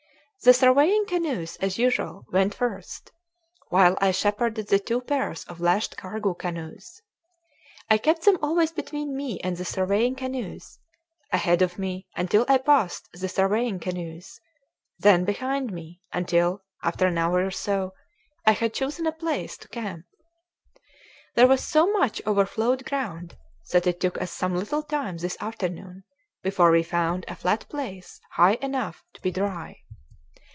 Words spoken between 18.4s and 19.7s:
I had chosen a place to